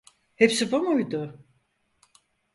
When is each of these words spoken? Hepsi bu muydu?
Hepsi 0.35 0.71
bu 0.71 0.79
muydu? 0.81 1.45